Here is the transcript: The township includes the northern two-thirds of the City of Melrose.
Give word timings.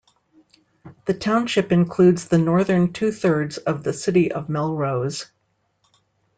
The 1.05 1.13
township 1.13 1.71
includes 1.71 2.25
the 2.27 2.39
northern 2.39 2.91
two-thirds 2.91 3.59
of 3.59 3.83
the 3.83 3.93
City 3.93 4.31
of 4.31 4.49
Melrose. 4.49 5.27